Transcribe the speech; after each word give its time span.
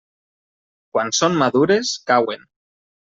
Quan 0.95 1.13
són 1.17 1.37
madures, 1.41 1.91
cauen. 2.13 2.49